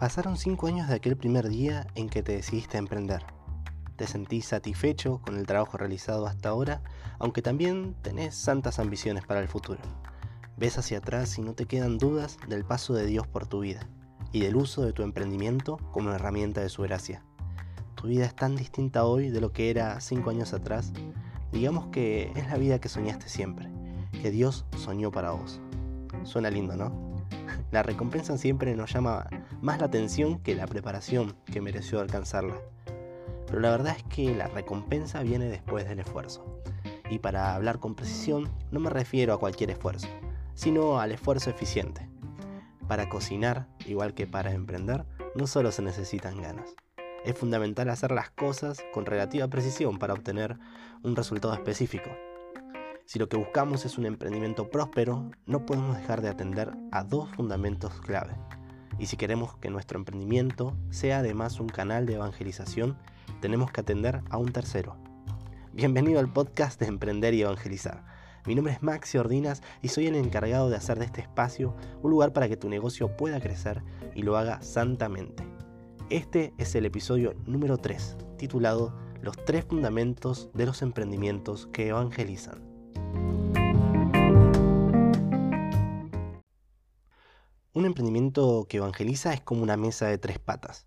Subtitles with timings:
[0.00, 3.22] Pasaron cinco años de aquel primer día en que te decidiste a emprender.
[3.96, 6.80] Te sentís satisfecho con el trabajo realizado hasta ahora,
[7.18, 9.78] aunque también tenés santas ambiciones para el futuro.
[10.56, 13.86] Ves hacia atrás y no te quedan dudas del paso de Dios por tu vida
[14.32, 17.22] y del uso de tu emprendimiento como herramienta de su gracia.
[17.94, 20.94] Tu vida es tan distinta hoy de lo que era cinco años atrás.
[21.52, 23.68] Digamos que es la vida que soñaste siempre,
[24.22, 25.60] que Dios soñó para vos.
[26.24, 27.09] Suena lindo, ¿no?
[27.70, 29.28] La recompensa siempre nos llama
[29.62, 32.56] más la atención que la preparación que mereció alcanzarla.
[33.46, 36.60] Pero la verdad es que la recompensa viene después del esfuerzo.
[37.08, 40.08] Y para hablar con precisión no me refiero a cualquier esfuerzo,
[40.54, 42.08] sino al esfuerzo eficiente.
[42.88, 45.04] Para cocinar, igual que para emprender,
[45.36, 46.74] no solo se necesitan ganas.
[47.24, 50.58] Es fundamental hacer las cosas con relativa precisión para obtener
[51.02, 52.10] un resultado específico.
[53.10, 57.28] Si lo que buscamos es un emprendimiento próspero, no podemos dejar de atender a dos
[57.30, 58.36] fundamentos clave.
[59.00, 62.96] Y si queremos que nuestro emprendimiento sea además un canal de evangelización,
[63.40, 64.96] tenemos que atender a un tercero.
[65.72, 68.04] Bienvenido al podcast de Emprender y Evangelizar.
[68.46, 72.12] Mi nombre es Maxi Ordinas y soy el encargado de hacer de este espacio un
[72.12, 73.82] lugar para que tu negocio pueda crecer
[74.14, 75.42] y lo haga santamente.
[76.10, 82.69] Este es el episodio número 3, titulado Los tres fundamentos de los emprendimientos que evangelizan.
[87.72, 90.86] Un emprendimiento que evangeliza es como una mesa de tres patas.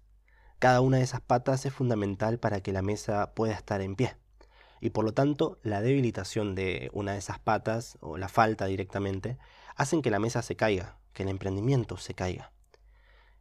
[0.60, 4.18] Cada una de esas patas es fundamental para que la mesa pueda estar en pie.
[4.82, 9.38] Y por lo tanto, la debilitación de una de esas patas, o la falta directamente,
[9.78, 12.52] hacen que la mesa se caiga, que el emprendimiento se caiga.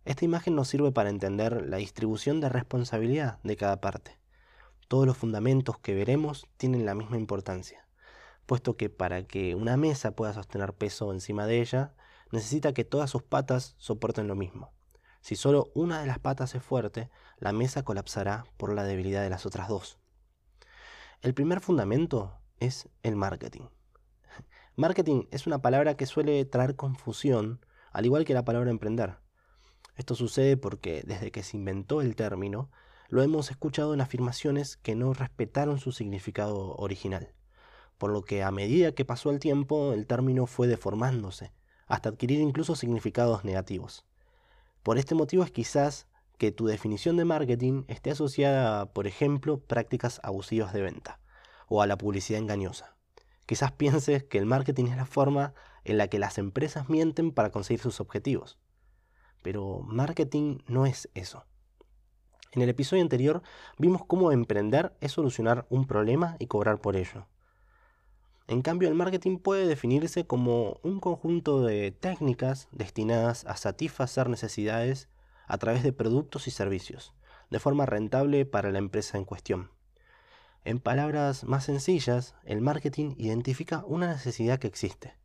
[0.04, 4.20] Esta imagen nos sirve para entender la distribución de responsabilidad de cada parte.
[4.86, 7.88] Todos los fundamentos que veremos tienen la misma importancia,
[8.46, 11.94] puesto que para que una mesa pueda sostener peso encima de ella,
[12.33, 14.72] necesita que todas sus patas soporten lo mismo.
[15.20, 17.08] Si solo una de las patas es fuerte,
[17.39, 19.98] la mesa colapsará por la debilidad de las otras dos.
[21.20, 23.68] El primer fundamento es el marketing.
[24.77, 29.18] Marketing es una palabra que suele traer confusión, al igual que la palabra emprender.
[29.95, 32.70] Esto sucede porque desde que se inventó el término,
[33.08, 37.35] lo hemos escuchado en afirmaciones que no respetaron su significado original,
[37.98, 41.52] por lo que a medida que pasó el tiempo el término fue deformándose,
[41.92, 44.07] hasta adquirir incluso significados negativos.
[44.83, 46.07] Por este motivo es quizás
[46.39, 51.20] que tu definición de marketing esté asociada a, por ejemplo, prácticas abusivas de venta
[51.69, 52.97] o a la publicidad engañosa.
[53.45, 55.53] Quizás pienses que el marketing es la forma
[55.85, 58.59] en la que las empresas mienten para conseguir sus objetivos.
[59.42, 61.45] Pero marketing no es eso.
[62.53, 63.42] En el episodio anterior
[63.77, 67.27] vimos cómo emprender es solucionar un problema y cobrar por ello.
[68.48, 75.08] En cambio, el marketing puede definirse como un conjunto de técnicas destinadas a satisfacer necesidades
[75.47, 77.14] a través de productos y servicios,
[77.51, 79.70] de forma rentable para la empresa en cuestión.
[80.64, 85.17] En palabras más sencillas, el marketing identifica una necesidad que existe,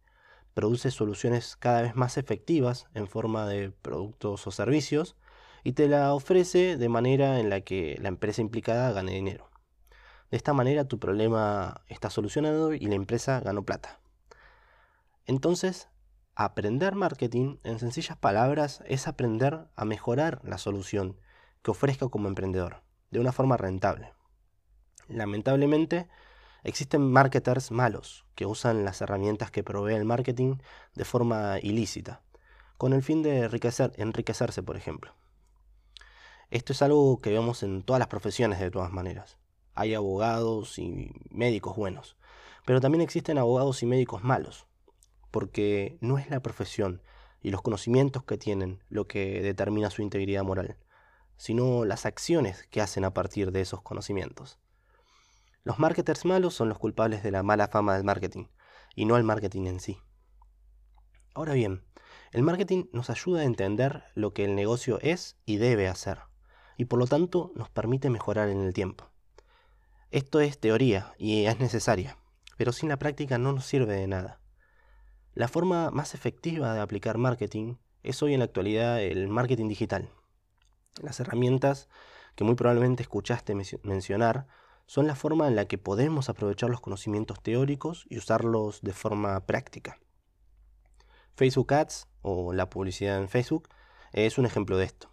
[0.54, 5.16] produce soluciones cada vez más efectivas en forma de productos o servicios
[5.64, 9.50] y te la ofrece de manera en la que la empresa implicada gane dinero.
[10.30, 14.02] De esta manera tu problema está solucionado y la empresa ganó plata.
[15.26, 15.88] Entonces,
[16.36, 21.18] aprender marketing, en sencillas palabras, es aprender a mejorar la solución
[21.62, 24.14] que ofrezca como emprendedor, de una forma rentable.
[25.08, 26.10] Lamentablemente,
[26.64, 30.58] existen marketers malos que usan las herramientas que provee el marketing
[30.94, 32.22] de forma ilícita,
[32.78, 35.16] con el fin de enriquecerse, por ejemplo.
[36.52, 39.38] Esto es algo que vemos en todas las profesiones de todas maneras
[39.78, 42.18] hay abogados y médicos buenos,
[42.66, 44.66] pero también existen abogados y médicos malos,
[45.32, 47.02] porque no es la profesión
[47.42, 50.78] y los conocimientos que tienen lo que determina su integridad moral,
[51.38, 54.60] sino las acciones que hacen a partir de esos conocimientos.
[55.64, 58.46] Los marketers malos son los culpables de la mala fama del marketing,
[58.96, 60.00] y no el marketing en sí.
[61.36, 61.84] Ahora bien,
[62.32, 66.20] el marketing nos ayuda a entender lo que el negocio es y debe hacer,
[66.78, 69.12] y por lo tanto nos permite mejorar en el tiempo.
[70.10, 72.18] Esto es teoría y es necesaria,
[72.56, 74.40] pero sin la práctica no nos sirve de nada.
[75.34, 80.10] La forma más efectiva de aplicar marketing es hoy en la actualidad el marketing digital.
[81.02, 81.90] Las herramientas
[82.36, 84.48] que muy probablemente escuchaste mencionar
[84.86, 89.46] son la forma en la que podemos aprovechar los conocimientos teóricos y usarlos de forma
[89.46, 90.00] práctica.
[91.36, 93.68] Facebook Ads o la publicidad en Facebook
[94.14, 95.10] es un ejemplo de esto.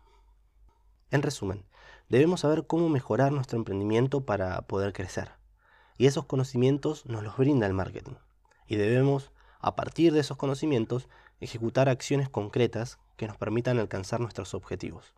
[1.11, 1.67] En resumen,
[2.09, 5.31] debemos saber cómo mejorar nuestro emprendimiento para poder crecer.
[5.97, 8.15] Y esos conocimientos nos los brinda el marketing.
[8.67, 9.31] Y debemos,
[9.61, 11.09] a partir de esos conocimientos,
[11.41, 15.15] ejecutar acciones concretas que nos permitan alcanzar nuestros objetivos,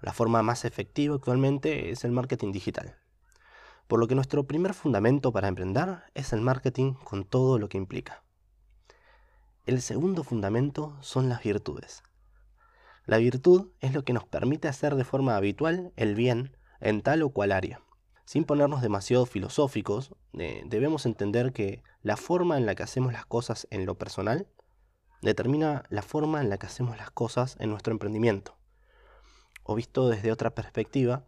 [0.00, 2.96] La forma más efectiva actualmente es el marketing digital.
[3.88, 7.78] Por lo que nuestro primer fundamento para emprender es el marketing con todo lo que
[7.78, 8.22] implica.
[9.66, 12.04] El segundo fundamento son las virtudes.
[13.08, 17.22] La virtud es lo que nos permite hacer de forma habitual el bien en tal
[17.22, 17.80] o cual área.
[18.26, 23.66] Sin ponernos demasiado filosóficos, debemos entender que la forma en la que hacemos las cosas
[23.70, 24.46] en lo personal
[25.22, 28.58] determina la forma en la que hacemos las cosas en nuestro emprendimiento.
[29.62, 31.24] O visto desde otra perspectiva,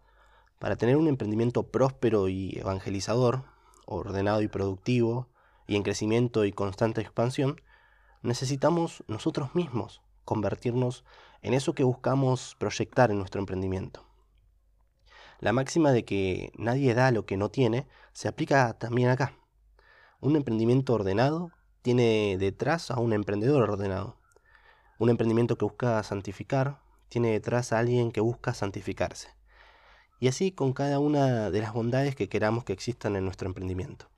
[0.59, 3.45] para tener un emprendimiento próspero y evangelizador,
[3.87, 5.31] ordenado y productivo,
[5.67, 7.63] y en crecimiento y constante expansión,
[8.21, 11.05] necesitamos nosotros mismos convertirnos
[11.43, 14.07] en eso que buscamos proyectar en nuestro emprendimiento.
[15.41, 19.35] La máxima de que nadie da lo que no tiene se aplica también acá.
[20.21, 21.51] Un emprendimiento ordenado
[21.83, 24.21] tiene detrás a un emprendedor ordenado.
[25.01, 26.79] Un emprendimiento que busca santificar
[27.09, 29.31] tiene detrás a alguien que busca santificarse.
[30.21, 34.09] Y así con cada una de las bondades que queramos que existan en nuestro emprendimiento.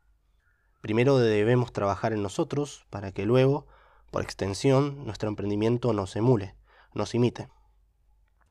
[0.82, 3.66] Primero debemos trabajar en nosotros para que luego,
[4.12, 6.54] por extensión, nuestro emprendimiento nos emule,
[6.92, 7.48] nos imite.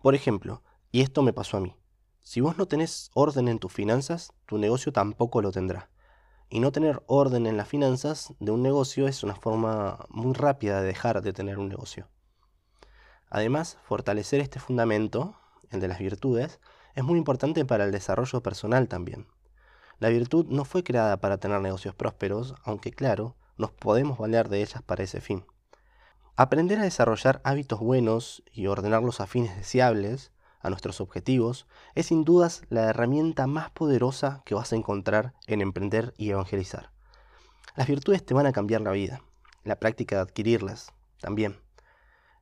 [0.02, 1.76] Por ejemplo, y esto me pasó a mí,
[2.20, 5.92] si vos no tenés orden en tus finanzas, tu negocio tampoco lo tendrá.
[6.50, 10.82] Y no tener orden en las finanzas de un negocio es una forma muy rápida
[10.82, 12.10] de dejar de tener un negocio.
[13.30, 15.36] Además, fortalecer este fundamento,
[15.70, 16.60] el de las virtudes,
[16.96, 19.28] es muy importante para el desarrollo personal también.
[20.00, 24.64] La virtud no fue creada para tener negocios prósperos, aunque claro, nos podemos valer de
[24.64, 25.46] ellas para ese fin.
[26.42, 32.24] Aprender a desarrollar hábitos buenos y ordenarlos a fines deseables a nuestros objetivos, es sin
[32.24, 36.90] dudas la herramienta más poderosa que vas a encontrar en emprender y evangelizar.
[37.76, 39.22] Las virtudes te van a cambiar la vida,
[39.64, 41.60] la práctica de adquirirlas también.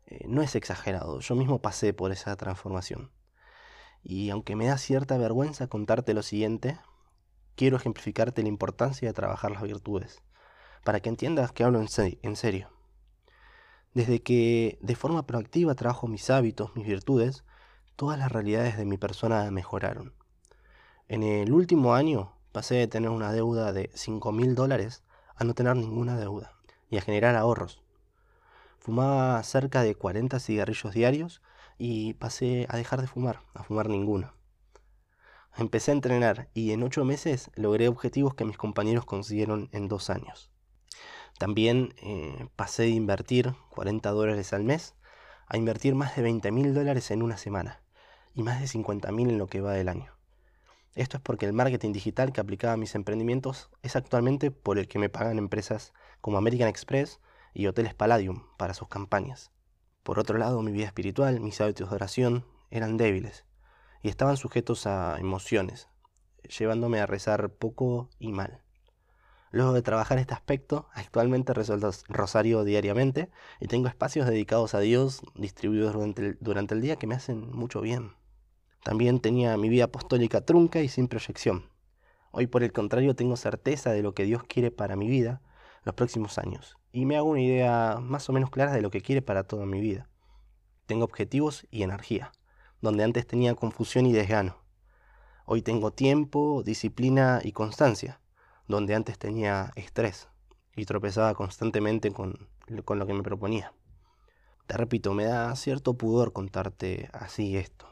[0.05, 3.11] Eh, no es exagerado, yo mismo pasé por esa transformación.
[4.01, 6.79] Y aunque me da cierta vergüenza contarte lo siguiente,
[7.55, 10.23] quiero ejemplificarte la importancia de trabajar las virtudes,
[10.85, 12.78] para que entiendas que hablo en serio.
[13.93, 17.43] Desde que de forma proactiva trabajo mis hábitos, mis virtudes,
[17.95, 20.13] todas las realidades de mi persona mejoraron.
[21.07, 25.03] En el último año pasé de tener una deuda de 5 mil dólares
[25.35, 26.53] a no tener ninguna deuda
[26.89, 27.81] y a generar ahorros.
[28.77, 31.41] Fumaba cerca de 40 cigarrillos diarios
[31.79, 34.33] y pasé a dejar de fumar, a fumar ninguno.
[35.57, 40.11] Empecé a entrenar y en 8 meses logré objetivos que mis compañeros consiguieron en 2
[40.11, 40.51] años.
[41.39, 44.95] También eh, pasé de invertir 40 dólares al mes
[45.47, 47.81] a invertir más de 20 mil dólares en una semana
[48.33, 50.13] y más de 50.000 en lo que va del año.
[50.95, 54.89] Esto es porque el marketing digital que aplicaba a mis emprendimientos es actualmente por el
[54.89, 57.21] que me pagan empresas como American Express
[57.53, 59.53] y Hoteles Palladium para sus campañas.
[60.03, 63.45] Por otro lado, mi vida espiritual, mis hábitos de oración eran débiles
[64.03, 65.87] y estaban sujetos a emociones,
[66.43, 68.61] llevándome a rezar poco y mal.
[69.51, 73.29] Luego de trabajar este aspecto, actualmente resuelto rosario diariamente
[73.59, 77.81] y tengo espacios dedicados a Dios distribuidos durante durante el día que me hacen mucho
[77.81, 78.13] bien.
[78.83, 81.69] También tenía mi vida apostólica trunca y sin proyección.
[82.31, 85.41] Hoy por el contrario tengo certeza de lo que Dios quiere para mi vida
[85.83, 89.01] los próximos años y me hago una idea más o menos clara de lo que
[89.01, 90.09] quiere para toda mi vida.
[90.85, 92.31] Tengo objetivos y energía,
[92.81, 94.57] donde antes tenía confusión y desgano.
[95.45, 98.18] Hoy tengo tiempo, disciplina y constancia,
[98.69, 100.29] donde antes tenía estrés
[100.75, 102.47] y tropezaba constantemente con,
[102.85, 103.73] con lo que me proponía.
[104.67, 107.87] Te repito, me da cierto pudor contarte así esto.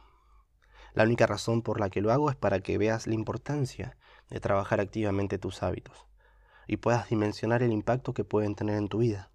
[0.93, 3.97] La única razón por la que lo hago es para que veas la importancia
[4.29, 6.05] de trabajar activamente tus hábitos
[6.67, 9.31] y puedas dimensionar el impacto que pueden tener en tu vida.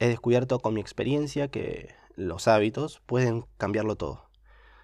[0.00, 4.28] He descubierto con mi experiencia que los hábitos pueden cambiarlo todo.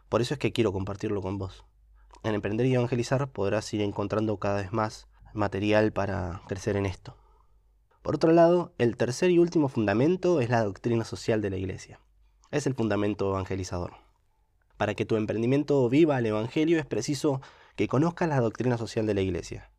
[0.09, 1.64] Por eso es que quiero compartirlo con vos.
[2.23, 7.16] En Emprender y Evangelizar podrás ir encontrando cada vez más material para crecer en esto.
[8.02, 11.99] Por otro lado, el tercer y último fundamento es la doctrina social de la Iglesia.
[12.52, 13.95] Es el fundamento evangelizador.
[14.76, 17.40] Para que tu emprendimiento viva el Evangelio es preciso
[17.75, 19.71] que conozcas la doctrina social de la Iglesia,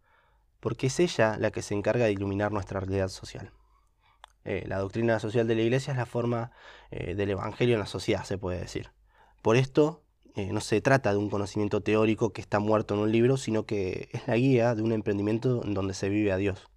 [0.60, 3.52] porque es ella la que se encarga de iluminar nuestra realidad social.
[4.44, 6.52] Eh, la doctrina social de la Iglesia es la forma
[6.92, 8.92] eh, del Evangelio en la sociedad, se puede decir.
[9.42, 10.04] Por esto,
[10.38, 13.66] eh, no se trata de un conocimiento teórico que está muerto en un libro, sino
[13.66, 16.70] que es la guía de un emprendimiento en donde se vive a Dios.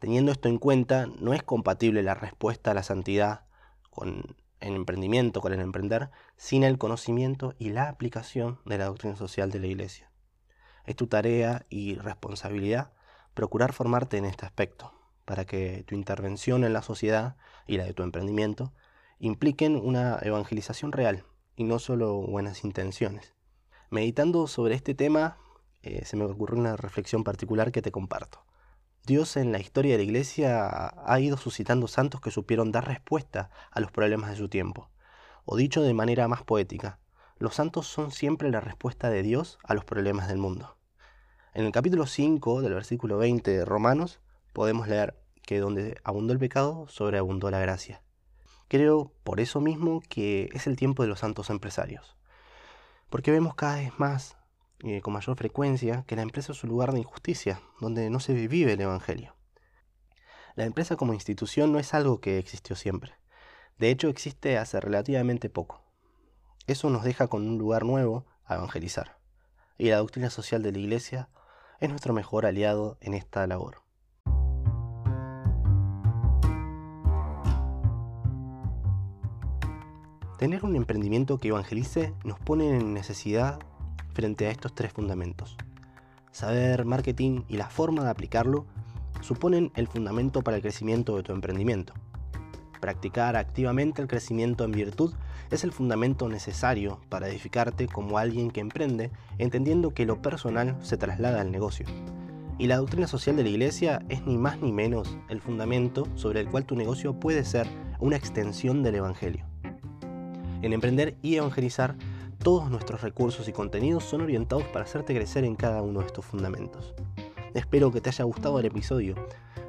[0.00, 3.46] Teniendo esto en cuenta, no es compatible la respuesta a la santidad
[3.90, 9.14] con en emprendimiento, con el emprender, sin el conocimiento y la aplicación de la doctrina
[9.14, 10.10] social de la Iglesia.
[10.84, 12.92] Es tu tarea y responsabilidad
[13.34, 14.92] procurar formarte en este aspecto,
[15.24, 17.36] para que tu intervención en la sociedad
[17.68, 18.72] y la de tu emprendimiento
[19.20, 21.24] impliquen una evangelización real
[21.56, 23.34] y no solo buenas intenciones.
[23.90, 25.38] Meditando sobre este tema,
[25.82, 28.44] eh, se me ocurrió una reflexión particular que te comparto.
[29.06, 33.50] Dios en la historia de la iglesia ha ido suscitando santos que supieron dar respuesta
[33.70, 34.88] a los problemas de su tiempo.
[35.44, 36.98] O dicho de manera más poética,
[37.36, 40.78] los santos son siempre la respuesta de Dios a los problemas del mundo.
[41.52, 44.20] En el capítulo 5 del versículo 20 de Romanos
[44.54, 48.03] podemos leer que donde abundó el pecado, sobreabundó la gracia.
[48.74, 52.16] Creo por eso mismo que es el tiempo de los santos empresarios.
[53.08, 54.36] Porque vemos cada vez más,
[54.80, 58.32] y con mayor frecuencia, que la empresa es un lugar de injusticia, donde no se
[58.32, 59.36] vive el Evangelio.
[60.56, 63.12] La empresa como institución no es algo que existió siempre.
[63.78, 65.84] De hecho, existe hace relativamente poco.
[66.66, 69.20] Eso nos deja con un lugar nuevo a evangelizar.
[69.78, 71.28] Y la doctrina social de la Iglesia
[71.78, 73.83] es nuestro mejor aliado en esta labor.
[80.44, 83.60] Tener un emprendimiento que evangelice nos pone en necesidad
[84.12, 85.56] frente a estos tres fundamentos.
[86.32, 88.66] Saber marketing y la forma de aplicarlo
[89.22, 91.94] suponen el fundamento para el crecimiento de tu emprendimiento.
[92.78, 95.14] Practicar activamente el crecimiento en virtud
[95.50, 100.98] es el fundamento necesario para edificarte como alguien que emprende, entendiendo que lo personal se
[100.98, 101.86] traslada al negocio.
[102.58, 106.40] Y la doctrina social de la iglesia es ni más ni menos el fundamento sobre
[106.40, 107.66] el cual tu negocio puede ser
[107.98, 109.53] una extensión del Evangelio.
[110.64, 111.94] En emprender y evangelizar,
[112.42, 116.24] todos nuestros recursos y contenidos son orientados para hacerte crecer en cada uno de estos
[116.24, 116.94] fundamentos.
[117.52, 119.14] Espero que te haya gustado el episodio.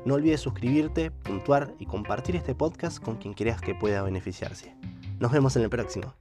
[0.06, 4.74] No olvides suscribirte, puntuar y compartir este podcast con quien creas que pueda beneficiarse.
[5.20, 6.16] Nos vemos en el próximo.